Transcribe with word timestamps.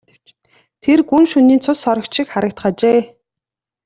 Тэр 0.83 0.99
гүн 1.09 1.23
шөнийн 1.31 1.61
цус 1.65 1.77
сорогч 1.83 2.11
шиг 2.15 2.27
харагдах 2.31 2.65
ажээ. 2.69 3.01